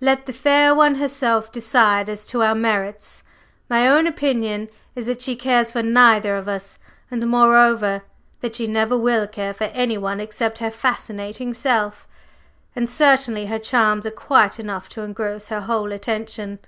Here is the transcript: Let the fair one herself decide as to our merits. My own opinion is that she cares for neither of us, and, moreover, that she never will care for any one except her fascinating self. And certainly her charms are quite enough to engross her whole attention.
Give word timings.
Let 0.00 0.26
the 0.26 0.32
fair 0.32 0.74
one 0.74 0.96
herself 0.96 1.52
decide 1.52 2.08
as 2.08 2.26
to 2.26 2.42
our 2.42 2.56
merits. 2.56 3.22
My 3.70 3.86
own 3.86 4.08
opinion 4.08 4.70
is 4.96 5.06
that 5.06 5.22
she 5.22 5.36
cares 5.36 5.70
for 5.70 5.84
neither 5.84 6.34
of 6.34 6.48
us, 6.48 6.80
and, 7.12 7.24
moreover, 7.30 8.02
that 8.40 8.56
she 8.56 8.66
never 8.66 8.98
will 8.98 9.28
care 9.28 9.54
for 9.54 9.66
any 9.72 9.96
one 9.96 10.18
except 10.18 10.58
her 10.58 10.72
fascinating 10.72 11.54
self. 11.54 12.08
And 12.74 12.90
certainly 12.90 13.46
her 13.46 13.60
charms 13.60 14.04
are 14.04 14.10
quite 14.10 14.58
enough 14.58 14.88
to 14.88 15.02
engross 15.02 15.46
her 15.46 15.60
whole 15.60 15.92
attention. 15.92 16.58